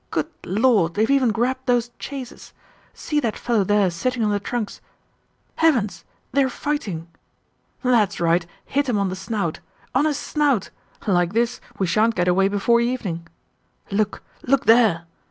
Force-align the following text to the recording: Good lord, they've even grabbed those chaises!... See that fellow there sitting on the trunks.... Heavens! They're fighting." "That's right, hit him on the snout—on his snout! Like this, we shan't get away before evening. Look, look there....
Good 0.09 0.31
lord, 0.43 0.95
they've 0.95 1.11
even 1.11 1.29
grabbed 1.29 1.67
those 1.67 1.91
chaises!... 1.99 2.53
See 2.91 3.19
that 3.19 3.37
fellow 3.37 3.63
there 3.63 3.91
sitting 3.91 4.23
on 4.23 4.31
the 4.31 4.39
trunks.... 4.39 4.81
Heavens! 5.57 6.05
They're 6.31 6.49
fighting." 6.49 7.07
"That's 7.83 8.19
right, 8.19 8.43
hit 8.65 8.89
him 8.89 8.97
on 8.97 9.09
the 9.09 9.15
snout—on 9.15 10.05
his 10.05 10.17
snout! 10.17 10.71
Like 11.05 11.33
this, 11.33 11.61
we 11.77 11.85
shan't 11.85 12.15
get 12.15 12.27
away 12.27 12.47
before 12.47 12.81
evening. 12.81 13.27
Look, 13.91 14.23
look 14.41 14.65
there.... 14.65 15.05